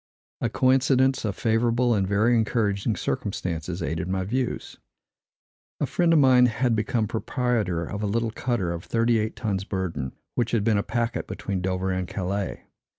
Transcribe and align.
A 0.41 0.49
coincidence 0.49 1.25
of 1.25 1.35
favorable 1.35 1.93
and 1.93 2.07
very 2.07 2.35
encouraging 2.35 2.95
circumstances 2.95 3.83
aided 3.83 4.07
my 4.07 4.23
views. 4.23 4.77
A 5.79 5.85
friend 5.85 6.11
of 6.11 6.17
mine 6.17 6.47
had 6.47 6.75
become 6.75 7.07
proprietor 7.07 7.83
of 7.85 8.01
a 8.01 8.07
little 8.07 8.31
cutter 8.31 8.71
of 8.71 8.83
thirty 8.83 9.19
eight 9.19 9.35
tons 9.35 9.63
burden, 9.63 10.13
which 10.33 10.53
had 10.53 10.63
been 10.63 10.79
a 10.79 10.81
packet 10.81 11.27
between 11.27 11.61
Dover 11.61 11.91
and 11.91 12.07
Calais. 12.07 12.63